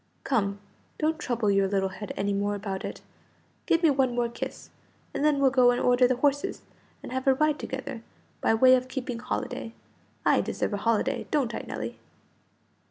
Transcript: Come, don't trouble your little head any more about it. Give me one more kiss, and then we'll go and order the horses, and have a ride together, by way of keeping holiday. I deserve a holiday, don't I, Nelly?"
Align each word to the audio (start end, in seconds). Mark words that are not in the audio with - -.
Come, 0.23 0.59
don't 0.97 1.19
trouble 1.19 1.51
your 1.51 1.67
little 1.67 1.89
head 1.89 2.11
any 2.17 2.33
more 2.33 2.55
about 2.55 2.83
it. 2.83 3.01
Give 3.67 3.83
me 3.83 3.91
one 3.91 4.15
more 4.15 4.29
kiss, 4.29 4.71
and 5.13 5.23
then 5.23 5.37
we'll 5.39 5.51
go 5.51 5.69
and 5.69 5.79
order 5.79 6.07
the 6.07 6.15
horses, 6.15 6.63
and 7.03 7.11
have 7.11 7.27
a 7.27 7.35
ride 7.35 7.59
together, 7.59 8.01
by 8.41 8.55
way 8.55 8.73
of 8.73 8.87
keeping 8.87 9.19
holiday. 9.19 9.73
I 10.25 10.41
deserve 10.41 10.73
a 10.73 10.77
holiday, 10.77 11.27
don't 11.29 11.53
I, 11.53 11.65
Nelly?" 11.67 11.99